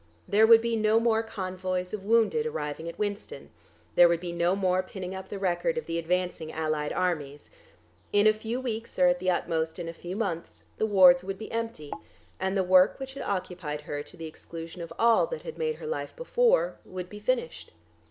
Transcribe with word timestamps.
There 0.27 0.47
would 0.47 0.61
be 0.63 0.75
no 0.75 0.99
more 0.99 1.21
convoys 1.21 1.93
of 1.93 2.03
wounded 2.03 2.47
arriving 2.47 2.89
at 2.89 2.97
Winston; 2.97 3.51
there 3.93 4.07
would 4.09 4.19
be 4.19 4.31
no 4.31 4.55
more 4.55 4.81
pinning 4.81 5.13
up 5.13 5.29
the 5.29 5.37
record 5.37 5.77
of 5.77 5.85
the 5.85 5.99
advancing 5.99 6.51
Allied 6.51 6.91
Armies. 6.91 7.51
In 8.11 8.25
a 8.25 8.33
few 8.33 8.59
weeks 8.59 8.97
or 8.97 9.09
at 9.09 9.19
the 9.19 9.29
utmost 9.29 9.77
in 9.77 9.87
a 9.87 9.93
few 9.93 10.15
months 10.15 10.63
the 10.79 10.87
wards 10.87 11.23
would 11.23 11.37
be 11.37 11.51
empty, 11.51 11.91
and 12.39 12.57
the 12.57 12.63
work 12.63 12.99
which 12.99 13.13
had 13.13 13.21
occupied 13.21 13.81
her 13.81 14.01
to 14.01 14.17
the 14.17 14.25
exclusion 14.25 14.81
of 14.81 14.91
all 14.97 15.27
that 15.27 15.43
had 15.43 15.59
made 15.59 15.75
her 15.75 15.85
life 15.85 16.15
before 16.15 16.79
would 16.83 17.07
be 17.07 17.19
finished. 17.19 17.71